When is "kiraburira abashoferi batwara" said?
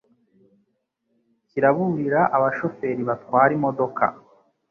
1.49-3.51